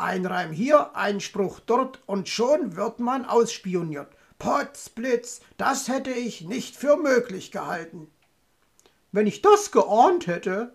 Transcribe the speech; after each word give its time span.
Ein 0.00 0.26
Reim 0.26 0.52
hier, 0.52 0.94
ein 0.94 1.18
Spruch 1.20 1.58
dort 1.58 2.00
und 2.06 2.28
schon 2.28 2.76
wird 2.76 3.00
man 3.00 3.24
ausspioniert. 3.24 4.06
Potzblitz, 4.38 5.40
das 5.56 5.88
hätte 5.88 6.12
ich 6.12 6.42
nicht 6.42 6.76
für 6.76 6.96
möglich 6.96 7.50
gehalten. 7.50 8.08
Wenn 9.10 9.26
ich 9.26 9.42
das 9.42 9.72
geahnt 9.72 10.28
hätte. 10.28 10.72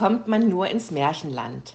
Kommt 0.00 0.28
man 0.28 0.48
nur 0.48 0.66
ins 0.66 0.90
Märchenland? 0.90 1.74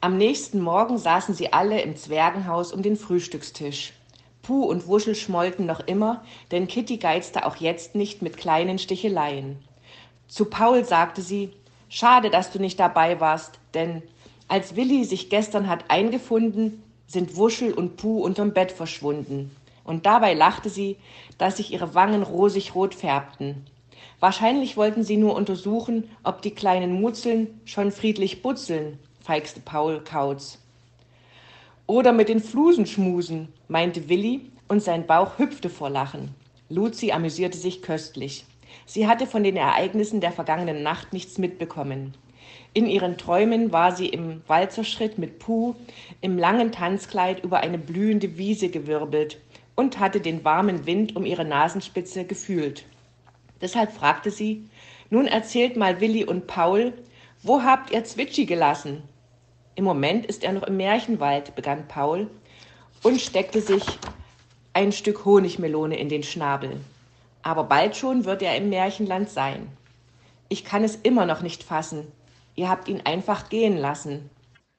Am 0.00 0.16
nächsten 0.16 0.60
Morgen 0.60 0.96
saßen 0.96 1.34
sie 1.34 1.52
alle 1.52 1.80
im 1.80 1.96
Zwergenhaus 1.96 2.72
um 2.72 2.82
den 2.82 2.96
Frühstückstisch. 2.96 3.94
Puh 4.42 4.62
und 4.62 4.86
Wuschel 4.86 5.16
schmollten 5.16 5.66
noch 5.66 5.80
immer, 5.80 6.22
denn 6.52 6.68
Kitty 6.68 6.98
geizte 6.98 7.44
auch 7.44 7.56
jetzt 7.56 7.96
nicht 7.96 8.22
mit 8.22 8.36
kleinen 8.36 8.78
Sticheleien. 8.78 9.58
Zu 10.28 10.44
Paul 10.44 10.84
sagte 10.84 11.20
sie, 11.20 11.50
schade, 11.88 12.30
dass 12.30 12.52
du 12.52 12.60
nicht 12.60 12.78
dabei 12.78 13.18
warst, 13.18 13.58
denn 13.74 14.04
als 14.46 14.76
Willi 14.76 15.04
sich 15.04 15.28
gestern 15.28 15.68
hat 15.68 15.86
eingefunden, 15.88 16.80
sind 17.08 17.34
Wuschel 17.34 17.72
und 17.72 17.96
Puh 17.96 18.22
unterm 18.22 18.52
Bett 18.52 18.70
verschwunden. 18.70 19.50
Und 19.82 20.06
dabei 20.06 20.34
lachte 20.34 20.70
sie, 20.70 20.96
dass 21.38 21.56
sich 21.56 21.72
ihre 21.72 21.96
Wangen 21.96 22.22
rosig 22.22 22.76
rot 22.76 22.94
färbten. 22.94 23.66
Wahrscheinlich 24.20 24.76
wollten 24.76 25.04
sie 25.04 25.16
nur 25.16 25.34
untersuchen, 25.34 26.08
ob 26.22 26.42
die 26.42 26.52
kleinen 26.52 27.00
Mutzeln 27.00 27.60
schon 27.64 27.92
friedlich 27.92 28.42
butzeln, 28.42 28.98
feixte 29.20 29.60
Paul 29.60 30.00
Kautz. 30.04 30.58
Oder 31.86 32.12
mit 32.12 32.28
den 32.28 32.40
Flusen 32.40 32.86
schmusen, 32.86 33.48
meinte 33.68 34.08
Willi, 34.08 34.50
und 34.68 34.82
sein 34.82 35.06
Bauch 35.06 35.38
hüpfte 35.38 35.68
vor 35.68 35.90
Lachen. 35.90 36.34
Luzi 36.70 37.12
amüsierte 37.12 37.58
sich 37.58 37.82
köstlich. 37.82 38.46
Sie 38.86 39.06
hatte 39.06 39.26
von 39.26 39.44
den 39.44 39.56
Ereignissen 39.56 40.20
der 40.20 40.32
vergangenen 40.32 40.82
Nacht 40.82 41.12
nichts 41.12 41.36
mitbekommen. 41.38 42.14
In 42.72 42.86
ihren 42.86 43.18
Träumen 43.18 43.72
war 43.72 43.94
sie 43.94 44.08
im 44.08 44.42
Walzerschritt 44.46 45.18
mit 45.18 45.38
Puh 45.38 45.74
im 46.20 46.38
langen 46.38 46.72
Tanzkleid 46.72 47.44
über 47.44 47.60
eine 47.60 47.78
blühende 47.78 48.36
Wiese 48.36 48.68
gewirbelt 48.68 49.38
und 49.76 50.00
hatte 50.00 50.20
den 50.20 50.44
warmen 50.44 50.86
Wind 50.86 51.14
um 51.16 51.24
ihre 51.24 51.44
Nasenspitze 51.44 52.24
gefühlt. 52.24 52.84
Deshalb 53.60 53.92
fragte 53.92 54.30
sie, 54.30 54.68
nun 55.10 55.26
erzählt 55.26 55.76
mal 55.76 56.00
Willi 56.00 56.24
und 56.24 56.46
Paul, 56.46 56.92
wo 57.42 57.62
habt 57.62 57.90
ihr 57.90 58.04
Zwitschi 58.04 58.46
gelassen? 58.46 59.02
Im 59.74 59.84
Moment 59.84 60.26
ist 60.26 60.44
er 60.44 60.52
noch 60.52 60.62
im 60.62 60.76
Märchenwald, 60.76 61.54
begann 61.54 61.88
Paul 61.88 62.30
und 63.02 63.20
steckte 63.20 63.60
sich 63.60 63.84
ein 64.72 64.92
Stück 64.92 65.24
Honigmelone 65.24 65.98
in 65.98 66.08
den 66.08 66.22
Schnabel. 66.22 66.80
Aber 67.42 67.64
bald 67.64 67.96
schon 67.96 68.24
wird 68.24 68.42
er 68.42 68.56
im 68.56 68.70
Märchenland 68.70 69.28
sein. 69.28 69.68
Ich 70.48 70.64
kann 70.64 70.84
es 70.84 70.96
immer 70.96 71.26
noch 71.26 71.42
nicht 71.42 71.62
fassen. 71.62 72.06
Ihr 72.54 72.68
habt 72.68 72.88
ihn 72.88 73.02
einfach 73.04 73.48
gehen 73.48 73.76
lassen, 73.76 74.30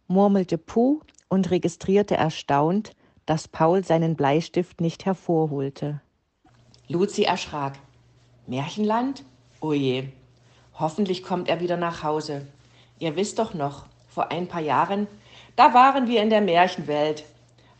murmelte 0.07 0.57
Puh 0.57 1.01
und 1.29 1.51
registrierte 1.51 2.15
erstaunt, 2.15 2.91
dass 3.25 3.47
Paul 3.47 3.83
seinen 3.83 4.15
Bleistift 4.15 4.81
nicht 4.81 5.05
hervorholte. 5.05 6.01
Luzi 6.87 7.23
erschrak. 7.23 7.73
Märchenland? 8.47 9.23
Oje. 9.59 10.09
Hoffentlich 10.77 11.23
kommt 11.23 11.49
er 11.49 11.61
wieder 11.61 11.77
nach 11.77 12.03
Hause. 12.03 12.45
Ihr 12.99 13.15
wisst 13.15 13.39
doch 13.39 13.55
noch, 13.55 13.85
vor 14.07 14.31
ein 14.31 14.47
paar 14.47 14.61
Jahren, 14.61 15.07
da 15.55 15.73
waren 15.73 16.07
wir 16.07 16.21
in 16.21 16.29
der 16.29 16.41
Märchenwelt, 16.41 17.23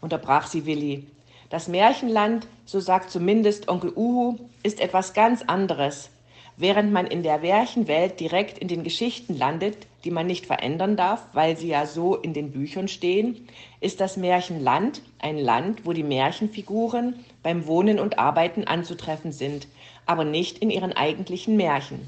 unterbrach 0.02 0.48
sie 0.48 0.66
Willi. 0.66 1.06
Das 1.52 1.68
Märchenland, 1.68 2.48
so 2.66 2.80
sagt 2.80 3.12
zumindest 3.12 3.68
Onkel 3.68 3.94
Uhu, 3.96 4.38
ist 4.64 4.80
etwas 4.80 5.14
ganz 5.14 5.44
anderes. 5.44 6.10
Während 6.58 6.94
man 6.94 7.06
in 7.06 7.22
der 7.22 7.40
Märchenwelt 7.40 8.20
direkt 8.20 8.58
in 8.58 8.70
den 8.70 8.86
Geschichten 8.86 9.38
landet, 9.38 9.76
die 10.06 10.12
man 10.12 10.26
nicht 10.26 10.46
verändern 10.46 10.96
darf, 10.96 11.28
weil 11.34 11.58
sie 11.58 11.68
ja 11.68 11.86
so 11.86 12.16
in 12.16 12.34
den 12.34 12.52
Büchern 12.52 12.88
stehen, 12.88 13.48
ist 13.82 14.00
das 14.00 14.16
Märchenland 14.16 15.02
ein 15.20 15.38
Land, 15.38 15.86
wo 15.86 15.92
die 15.92 16.04
Märchenfiguren 16.04 17.20
beim 17.44 17.68
Wohnen 17.68 18.00
und 18.00 18.20
Arbeiten 18.20 18.64
anzutreffen 18.64 19.34
sind, 19.34 19.68
aber 20.06 20.24
nicht 20.24 20.60
in 20.60 20.70
ihren 20.70 20.94
eigentlichen 20.94 21.58
Märchen. 21.58 22.08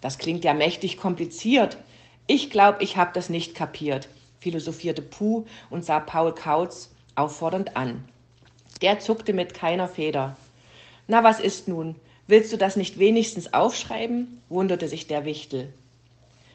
Das 0.00 0.18
klingt 0.18 0.44
ja 0.44 0.54
mächtig 0.54 0.96
kompliziert. 0.96 1.78
Ich 2.28 2.50
glaube, 2.50 2.84
ich 2.84 2.96
habe 2.96 3.10
das 3.12 3.28
nicht 3.28 3.56
kapiert, 3.56 4.08
philosophierte 4.38 5.02
Puh 5.02 5.46
und 5.68 5.84
sah 5.84 5.98
Paul 5.98 6.32
Kautz 6.32 6.94
auffordernd 7.16 7.76
an. 7.76 8.04
Der 8.82 9.00
zuckte 9.00 9.32
mit 9.32 9.52
keiner 9.54 9.88
Feder. 9.88 10.36
Na, 11.08 11.24
was 11.24 11.40
ist 11.40 11.66
nun? 11.66 11.96
Willst 12.26 12.54
du 12.54 12.56
das 12.56 12.76
nicht 12.76 12.98
wenigstens 12.98 13.52
aufschreiben? 13.52 14.40
wunderte 14.48 14.88
sich 14.88 15.06
der 15.06 15.26
Wichtel. 15.26 15.74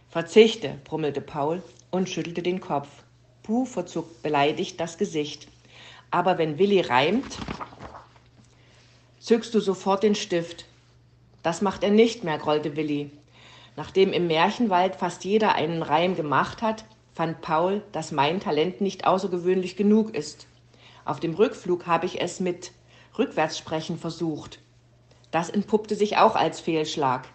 Verzichte, 0.09 0.79
brummelte 0.83 1.21
Paul 1.21 1.61
und 1.91 2.09
schüttelte 2.09 2.41
den 2.41 2.59
Kopf. 2.59 2.87
Puh 3.43 3.65
verzog 3.65 4.23
beleidigt 4.23 4.79
das 4.79 4.97
Gesicht. 4.97 5.47
Aber 6.09 6.39
wenn 6.39 6.57
Willi 6.57 6.81
reimt, 6.81 7.37
zückst 9.19 9.53
du 9.53 9.59
sofort 9.59 10.01
den 10.01 10.15
Stift. 10.15 10.65
Das 11.43 11.61
macht 11.61 11.83
er 11.83 11.91
nicht 11.91 12.23
mehr, 12.23 12.39
grollte 12.39 12.75
Willi. 12.75 13.11
Nachdem 13.75 14.11
im 14.11 14.25
Märchenwald 14.25 14.95
fast 14.95 15.23
jeder 15.23 15.53
einen 15.53 15.83
Reim 15.83 16.15
gemacht 16.15 16.63
hat, 16.63 16.83
fand 17.13 17.41
Paul, 17.41 17.83
dass 17.91 18.11
mein 18.11 18.39
Talent 18.39 18.81
nicht 18.81 19.05
außergewöhnlich 19.05 19.75
genug 19.75 20.15
ist. 20.15 20.47
Auf 21.05 21.19
dem 21.19 21.35
Rückflug 21.35 21.85
habe 21.85 22.07
ich 22.07 22.19
es 22.21 22.39
mit 22.39 22.71
Rückwärtssprechen 23.19 23.99
versucht. 23.99 24.59
Das 25.31 25.49
entpuppte 25.49 25.95
sich 25.95 26.17
auch 26.17 26.35
als 26.35 26.59
Fehlschlag. 26.59 27.27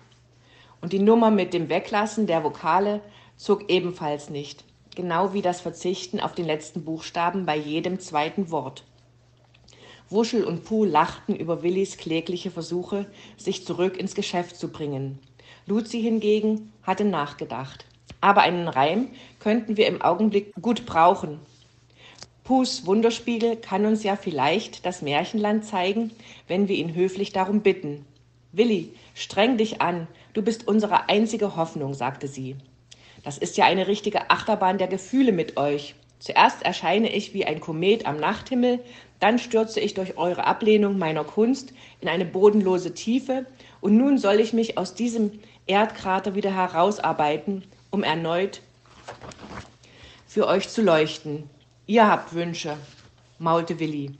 Und 0.81 0.93
die 0.93 0.99
Nummer 0.99 1.31
mit 1.31 1.55
dem 1.55 1.69
Weglassen 1.69 2.27
der 2.27 2.44
Vokale 2.44 3.00
zog 3.37 3.71
ebenfalls 3.71 4.31
nicht, 4.31 4.65
genau 4.94 5.32
wie 5.32 5.43
das 5.43 5.60
Verzichten 5.60 6.21
auf 6.21 6.34
den 6.34 6.47
letzten 6.47 6.84
Buchstaben 6.84 7.47
bei 7.47 7.56
jedem 7.56 8.00
zweiten 8.00 8.50
Wort. 8.50 8.84
Wuschel 10.10 10.44
und 10.44 10.65
Puh 10.65 10.84
lachten 10.84 11.34
über 11.34 11.62
Willis 11.62 11.97
klägliche 11.97 12.50
Versuche, 12.50 13.06
sich 13.37 13.65
zurück 13.65 13.97
ins 13.97 14.15
Geschäft 14.15 14.56
zu 14.56 14.69
bringen. 14.69 15.19
Luzi 15.66 16.00
hingegen 16.03 16.72
hatte 16.82 17.05
nachgedacht. 17.05 17.87
Aber 18.21 18.43
einen 18.43 18.69
Reim 18.69 19.09
könnten 19.38 19.76
wir 19.76 19.87
im 19.87 20.03
Augenblick 20.03 20.55
gut 20.61 20.87
brauchen. 20.87 21.41
Puhs 22.44 22.84
Wunderspiegel 22.84 23.56
kann 23.56 23.87
uns 23.87 24.03
ja 24.03 24.16
vielleicht 24.16 24.84
das 24.84 25.00
Märchenland 25.00 25.65
zeigen, 25.65 26.10
wenn 26.47 26.69
wir 26.69 26.77
ihn 26.77 26.94
höflich 26.94 27.32
darum 27.32 27.62
bitten. 27.62 28.05
Willi, 28.53 28.93
streng 29.15 29.56
dich 29.56 29.81
an, 29.81 30.06
du 30.34 30.43
bist 30.43 30.69
unsere 30.69 31.09
einzige 31.09 31.56
Hoffnung, 31.56 31.94
sagte 31.94 32.28
sie. 32.28 32.56
Das 33.22 33.38
ist 33.38 33.56
ja 33.56 33.65
eine 33.65 33.87
richtige 33.87 34.31
Achterbahn 34.31 34.77
der 34.77 34.88
Gefühle 34.88 35.32
mit 35.32 35.56
euch. 35.56 35.94
Zuerst 36.19 36.62
erscheine 36.62 37.10
ich 37.10 37.32
wie 37.32 37.47
ein 37.47 37.60
Komet 37.60 38.05
am 38.05 38.19
Nachthimmel, 38.19 38.81
dann 39.20 39.38
stürze 39.38 39.81
ich 39.81 39.94
durch 39.94 40.19
eure 40.19 40.44
Ablehnung 40.44 40.99
meiner 40.99 41.25
Kunst 41.25 41.73
in 42.02 42.08
eine 42.08 42.26
bodenlose 42.26 42.93
Tiefe, 42.93 43.47
und 43.81 43.97
nun 43.97 44.19
soll 44.19 44.40
ich 44.40 44.52
mich 44.52 44.76
aus 44.76 44.94
diesem 44.94 45.40
Erdkrater 45.67 46.35
wieder 46.35 46.55
herausarbeiten, 46.55 47.64
um 47.90 48.02
erneut 48.02 48.61
für 50.26 50.47
euch 50.47 50.69
zu 50.69 50.82
leuchten. 50.82 51.49
Ihr 51.87 52.09
habt 52.09 52.33
Wünsche, 52.33 52.79
maulte 53.39 53.79
Willi. 53.79 54.13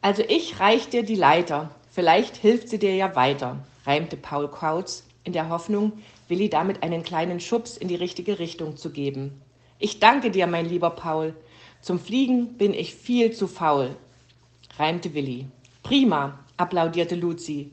Also 0.00 0.22
ich 0.26 0.60
reich 0.60 0.88
dir 0.88 1.02
die 1.02 1.14
Leiter, 1.14 1.74
vielleicht 1.90 2.36
hilft 2.36 2.70
sie 2.70 2.78
dir 2.78 2.94
ja 2.94 3.14
weiter, 3.14 3.58
reimte 3.84 4.16
Paul 4.16 4.48
Kautz 4.48 5.04
in 5.24 5.34
der 5.34 5.50
Hoffnung, 5.50 5.92
Willi 6.26 6.48
damit 6.48 6.82
einen 6.82 7.02
kleinen 7.02 7.38
Schubs 7.38 7.76
in 7.76 7.88
die 7.88 7.96
richtige 7.96 8.38
Richtung 8.38 8.78
zu 8.78 8.90
geben. 8.90 9.42
Ich 9.78 10.00
danke 10.00 10.30
dir, 10.30 10.46
mein 10.46 10.66
lieber 10.66 10.88
Paul, 10.88 11.34
zum 11.82 11.98
Fliegen 11.98 12.54
bin 12.54 12.72
ich 12.72 12.94
viel 12.94 13.32
zu 13.32 13.46
faul, 13.46 13.94
reimte 14.78 15.12
Willi. 15.12 15.46
Prima, 15.82 16.38
applaudierte 16.56 17.14
Luzi. 17.14 17.72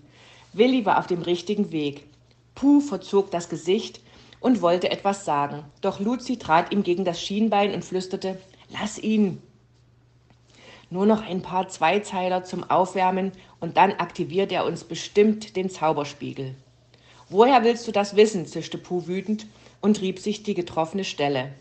Willi 0.52 0.86
war 0.86 1.00
auf 1.00 1.08
dem 1.08 1.22
richtigen 1.22 1.72
Weg. 1.72 2.04
Puh 2.56 2.82
verzog 2.82 3.32
das 3.32 3.48
Gesicht 3.48 4.02
und 4.42 4.62
wollte 4.62 4.92
etwas 4.92 5.24
sagen. 5.24 5.64
Doch 5.80 6.02
Luzi 6.02 6.38
trat 6.38 6.74
ihm 6.74 6.84
gegen 6.84 7.06
das 7.06 7.22
Schienbein 7.22 7.74
und 7.74 7.86
flüsterte: 7.86 8.38
Lass 8.72 8.98
ihn, 8.98 9.42
Nur 10.90 11.06
noch 11.06 11.22
ein 11.22 11.42
paar 11.42 11.68
Zweizeiler 11.70 12.44
zum 12.44 12.70
Aufwärmen 12.70 13.32
und 13.60 13.78
dann 13.78 13.94
aktiviert 13.94 14.52
er 14.52 14.66
uns 14.66 14.84
bestimmt 14.84 15.56
den 15.56 15.70
Zauberspiegel. 15.70 16.56
Woher 17.30 17.64
willst 17.64 17.88
du 17.88 17.94
das 17.94 18.18
wissen? 18.18 18.46
zischte 18.46 18.78
Puh 18.78 19.08
wütend 19.08 19.46
und 19.82 20.02
rieb 20.02 20.20
sich 20.20 20.44
die 20.44 20.54
getroffene 20.54 21.06
Stelle. 21.06 21.54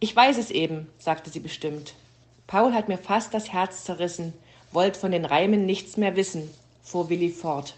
Ich 0.00 0.16
weiß 0.16 0.38
es 0.38 0.50
eben, 0.50 0.88
sagte 0.98 1.28
sie 1.28 1.40
bestimmt. 1.40 1.94
Paul 2.46 2.72
hat 2.72 2.88
mir 2.88 2.98
fast 2.98 3.34
das 3.34 3.52
Herz 3.52 3.84
zerrissen, 3.84 4.32
wollt 4.70 4.96
von 4.96 5.12
den 5.12 5.26
Reimen 5.26 5.66
nichts 5.66 5.98
mehr 5.98 6.16
wissen, 6.16 6.50
fuhr 6.82 7.10
Willi 7.10 7.28
fort. 7.28 7.74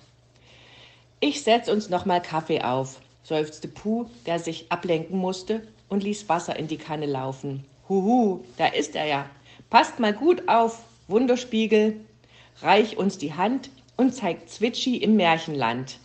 Ich 1.18 1.42
setz 1.42 1.68
uns 1.68 1.88
noch 1.88 2.04
mal 2.04 2.22
Kaffee 2.22 2.62
auf, 2.62 3.00
seufzte 3.24 3.68
Puh, 3.68 4.06
der 4.26 4.38
sich 4.38 4.70
ablenken 4.70 5.18
musste 5.18 5.66
und 5.94 6.02
ließ 6.02 6.28
Wasser 6.28 6.56
in 6.56 6.68
die 6.68 6.76
Kanne 6.76 7.06
laufen. 7.06 7.64
Huhu, 7.88 8.44
da 8.58 8.66
ist 8.66 8.94
er 8.94 9.06
ja. 9.06 9.30
Passt 9.70 9.98
mal 9.98 10.12
gut 10.12 10.46
auf, 10.48 10.84
Wunderspiegel. 11.08 11.98
Reich 12.60 12.98
uns 12.98 13.16
die 13.16 13.32
Hand 13.32 13.70
und 13.96 14.14
zeigt 14.14 14.50
Zwitschi 14.50 14.98
im 14.98 15.16
Märchenland 15.16 15.98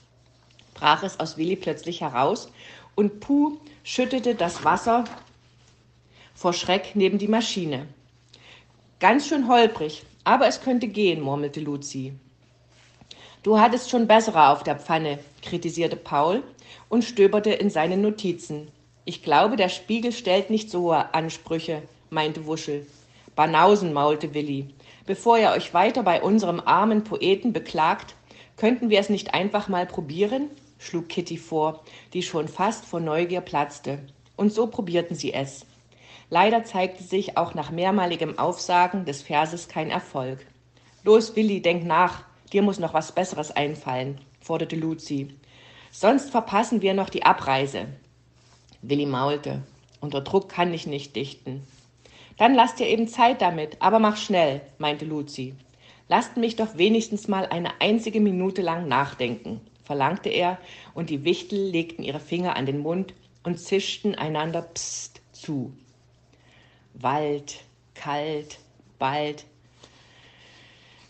brach 0.79 1.03
es 1.03 1.19
aus 1.19 1.37
Willi 1.37 1.55
plötzlich 1.55 2.01
heraus 2.01 2.51
und 2.95 3.19
Puh 3.19 3.57
schüttete 3.83 4.35
das 4.35 4.63
Wasser 4.63 5.03
vor 6.33 6.53
Schreck 6.53 6.91
neben 6.93 7.17
die 7.17 7.27
Maschine. 7.27 7.87
Ganz 8.99 9.27
schön 9.27 9.47
holprig, 9.49 10.03
aber 10.23 10.47
es 10.47 10.61
könnte 10.61 10.87
gehen, 10.87 11.21
murmelte 11.21 11.59
Luzi. 11.59 12.13
Du 13.43 13.59
hattest 13.59 13.89
schon 13.89 14.07
bessere 14.07 14.49
auf 14.49 14.63
der 14.63 14.77
Pfanne, 14.77 15.19
kritisierte 15.41 15.95
Paul 15.95 16.43
und 16.87 17.03
stöberte 17.03 17.51
in 17.51 17.69
seinen 17.69 18.01
Notizen. 18.01 18.69
Ich 19.05 19.23
glaube, 19.23 19.55
der 19.55 19.69
Spiegel 19.69 20.11
stellt 20.11 20.49
nicht 20.49 20.69
so 20.69 20.81
hohe 20.81 21.13
Ansprüche, 21.13 21.81
meinte 22.09 22.45
Wuschel. 22.45 22.85
Banausen, 23.35 23.93
maulte 23.93 24.33
Willi. 24.33 24.73
Bevor 25.05 25.37
ihr 25.37 25.51
euch 25.51 25.73
weiter 25.73 26.03
bei 26.03 26.21
unserem 26.21 26.59
armen 26.59 27.03
Poeten 27.03 27.53
beklagt, 27.53 28.15
könnten 28.57 28.89
wir 28.89 28.99
es 28.99 29.09
nicht 29.09 29.33
einfach 29.33 29.67
mal 29.69 29.85
probieren? 29.85 30.49
schlug 30.77 31.09
Kitty 31.09 31.37
vor, 31.37 31.83
die 32.13 32.23
schon 32.23 32.47
fast 32.47 32.85
vor 32.85 32.99
Neugier 32.99 33.41
platzte. 33.41 33.99
Und 34.35 34.53
so 34.53 34.67
probierten 34.67 35.15
sie 35.15 35.33
es. 35.33 35.65
Leider 36.29 36.63
zeigte 36.63 37.03
sich 37.03 37.37
auch 37.37 37.53
nach 37.53 37.71
mehrmaligem 37.71 38.37
Aufsagen 38.37 39.05
des 39.05 39.21
Verses 39.21 39.67
kein 39.67 39.89
Erfolg. 39.89 40.45
Los, 41.03 41.35
Willi, 41.35 41.61
denk 41.61 41.85
nach, 41.85 42.23
dir 42.53 42.61
muss 42.61 42.79
noch 42.79 42.93
was 42.93 43.13
Besseres 43.13 43.51
einfallen, 43.51 44.21
forderte 44.39 44.75
Luzi. 44.75 45.33
Sonst 45.91 46.29
verpassen 46.29 46.81
wir 46.81 46.93
noch 46.93 47.09
die 47.09 47.23
Abreise. 47.23 47.87
Willi 48.81 49.05
maulte. 49.05 49.63
Unter 50.01 50.21
Druck 50.21 50.49
kann 50.49 50.73
ich 50.73 50.87
nicht 50.87 51.15
dichten. 51.15 51.67
Dann 52.37 52.55
lasst 52.55 52.79
dir 52.79 52.87
eben 52.87 53.07
Zeit 53.07 53.41
damit, 53.41 53.77
aber 53.81 53.99
mach 53.99 54.17
schnell, 54.17 54.61
meinte 54.77 55.05
Luzi. 55.05 55.55
Lasst 56.07 56.37
mich 56.37 56.55
doch 56.55 56.77
wenigstens 56.77 57.27
mal 57.27 57.45
eine 57.45 57.81
einzige 57.81 58.21
Minute 58.21 58.61
lang 58.61 58.87
nachdenken 58.87 59.61
verlangte 59.89 60.29
er, 60.29 60.59
und 60.93 61.09
die 61.09 61.23
Wichtel 61.23 61.71
legten 61.71 62.03
ihre 62.03 62.19
Finger 62.19 62.55
an 62.55 62.67
den 62.67 62.77
Mund 62.77 63.15
und 63.41 63.59
zischten 63.59 64.13
einander 64.13 64.61
Psst 64.61 65.19
zu. 65.31 65.73
Wald, 66.93 67.61
kalt, 67.95 68.59
bald. 68.99 69.45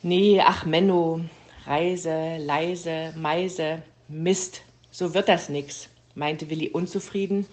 Nee, 0.01 0.39
ach 0.39 0.63
Menno, 0.63 1.19
Reise, 1.65 2.37
leise, 2.37 3.13
Meise, 3.17 3.83
Mist, 4.07 4.61
so 4.91 5.13
wird 5.13 5.27
das 5.27 5.49
nix, 5.49 5.89
meinte 6.15 6.49
Willi 6.49 6.69
unzufrieden 6.69 7.45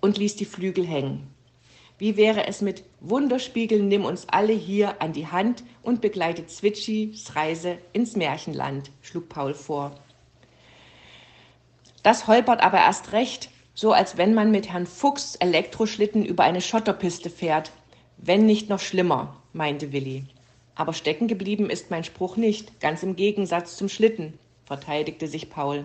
und 0.00 0.18
ließ 0.18 0.36
die 0.36 0.44
Flügel 0.44 0.86
hängen. 0.86 1.34
Wie 1.98 2.16
wäre 2.16 2.46
es 2.46 2.60
mit 2.60 2.82
Wunderspiegel, 3.00 3.80
nimm 3.82 4.04
uns 4.04 4.28
alle 4.28 4.52
hier 4.52 5.00
an 5.00 5.12
die 5.12 5.28
Hand 5.28 5.62
und 5.82 6.00
begleite 6.00 6.46
Zwitschis 6.46 7.36
Reise 7.36 7.78
ins 7.92 8.16
Märchenland, 8.16 8.90
schlug 9.00 9.28
Paul 9.28 9.54
vor. 9.54 9.92
Das 12.02 12.26
holpert 12.26 12.62
aber 12.62 12.78
erst 12.78 13.12
recht, 13.12 13.48
so 13.74 13.92
als 13.92 14.16
wenn 14.16 14.34
man 14.34 14.50
mit 14.50 14.70
Herrn 14.70 14.86
Fuchs 14.86 15.36
Elektroschlitten 15.36 16.24
über 16.24 16.44
eine 16.44 16.60
Schotterpiste 16.60 17.30
fährt. 17.30 17.72
Wenn 18.18 18.44
nicht 18.44 18.68
noch 18.68 18.80
schlimmer, 18.80 19.36
meinte 19.52 19.92
Willi. 19.92 20.24
Aber 20.74 20.92
stecken 20.92 21.28
geblieben 21.28 21.70
ist 21.70 21.90
mein 21.90 22.04
Spruch 22.04 22.36
nicht, 22.36 22.80
ganz 22.80 23.02
im 23.02 23.16
Gegensatz 23.16 23.76
zum 23.76 23.88
Schlitten, 23.88 24.38
verteidigte 24.64 25.28
sich 25.28 25.48
Paul. 25.48 25.84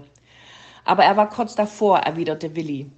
Aber 0.85 1.03
er 1.03 1.17
war 1.17 1.29
kurz 1.29 1.55
davor, 1.55 1.99
erwiderte 1.99 2.55
Willi. 2.55 2.89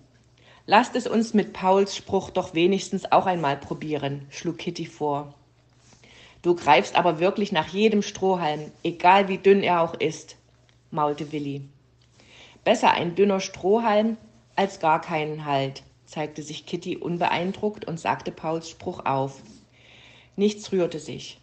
Lasst 0.66 0.96
es 0.96 1.08
uns 1.08 1.34
mit 1.34 1.54
Pauls 1.54 1.96
Spruch 1.96 2.30
doch 2.30 2.54
wenigstens 2.54 3.12
auch 3.12 3.26
einmal 3.26 3.58
probieren, 3.58 4.26
schlug 4.30 4.60
Kitty 4.60 4.86
vor. 4.86 5.34
Du 6.42 6.56
greifst 6.56 6.96
aber 6.96 7.20
wirklich 7.20 7.52
nach 7.52 7.68
jedem 7.68 8.02
Strohhalm, 8.02 8.72
egal 8.84 9.28
wie 9.28 9.38
dünn 9.38 9.64
er 9.64 9.82
auch 9.82 9.96
ist, 9.96 10.38
maulte 10.90 11.32
Willi. 11.32 11.68
Besser 12.64 12.92
ein 12.92 13.16
dünner 13.16 13.40
Strohhalm 13.40 14.18
als 14.56 14.80
gar 14.80 15.02
keinen 15.02 15.46
Halt, 15.46 15.84
zeigte 16.06 16.44
sich 16.44 16.66
Kitty 16.66 16.98
unbeeindruckt 16.98 17.86
und 17.86 18.00
sagte 18.00 18.32
Pauls 18.32 18.70
Spruch 18.70 19.06
auf. 19.06 19.42
Nichts 20.36 20.72
rührte 20.72 21.00
sich. 21.00 21.40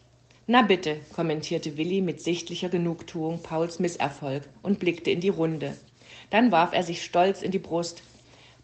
Na 0.46 0.62
bitte, 0.62 1.00
kommentierte 1.14 1.76
Willi 1.76 2.00
mit 2.00 2.22
sichtlicher 2.22 2.68
Genugtuung 2.68 3.42
Pauls 3.42 3.78
Misserfolg 3.78 4.48
und 4.62 4.78
blickte 4.78 5.10
in 5.10 5.20
die 5.20 5.28
Runde. 5.28 5.76
Dann 6.30 6.52
warf 6.52 6.72
er 6.72 6.82
sich 6.82 7.04
stolz 7.04 7.42
in 7.42 7.50
die 7.50 7.58
Brust. 7.58 8.02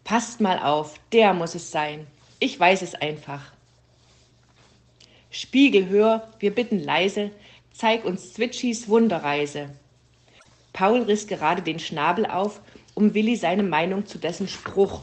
Passt 0.03 0.41
mal 0.41 0.59
auf, 0.59 0.99
der 1.11 1.33
muss 1.33 1.55
es 1.55 1.71
sein. 1.71 2.05
Ich 2.39 2.59
weiß 2.59 2.81
es 2.81 2.95
einfach. 2.95 3.41
Spiegel, 5.31 5.87
hör, 5.89 6.27
wir 6.39 6.53
bitten 6.53 6.79
leise, 6.79 7.31
zeig 7.73 8.05
uns 8.05 8.33
Zwitschis 8.33 8.87
Wunderreise. 8.87 9.69
Paul 10.73 11.03
riss 11.03 11.27
gerade 11.27 11.61
den 11.61 11.79
Schnabel 11.79 12.25
auf, 12.25 12.61
um 12.93 13.13
Willi 13.13 13.35
seine 13.35 13.63
Meinung 13.63 14.05
zu 14.05 14.17
dessen 14.17 14.47
Spruch 14.47 15.01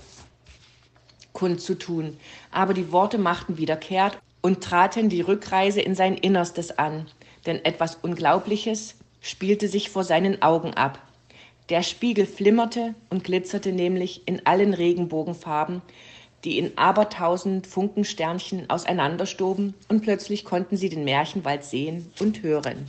kundzutun, 1.32 2.16
aber 2.50 2.74
die 2.74 2.92
Worte 2.92 3.18
machten 3.18 3.56
wieder 3.56 3.76
kehrt 3.76 4.18
und 4.42 4.62
traten 4.62 5.08
die 5.08 5.22
Rückreise 5.22 5.80
in 5.80 5.94
sein 5.94 6.16
Innerstes 6.16 6.78
an, 6.78 7.06
denn 7.46 7.64
etwas 7.64 7.96
Unglaubliches 7.96 8.94
spielte 9.20 9.68
sich 9.68 9.90
vor 9.90 10.04
seinen 10.04 10.42
Augen 10.42 10.74
ab. 10.74 10.98
Der 11.72 11.82
Spiegel 11.82 12.26
flimmerte 12.26 12.94
und 13.08 13.24
glitzerte 13.24 13.72
nämlich 13.72 14.28
in 14.28 14.44
allen 14.44 14.74
Regenbogenfarben, 14.74 15.80
die 16.44 16.58
in 16.58 16.76
abertausend 16.76 17.66
Funkensternchen 17.66 18.68
auseinanderstoben, 18.68 19.72
und 19.88 20.02
plötzlich 20.02 20.44
konnten 20.44 20.76
sie 20.76 20.90
den 20.90 21.04
Märchenwald 21.04 21.64
sehen 21.64 22.12
und 22.20 22.42
hören. 22.42 22.88